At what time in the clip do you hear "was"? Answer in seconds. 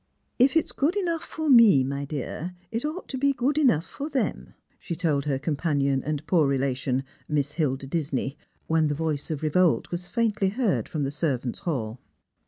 9.91-10.07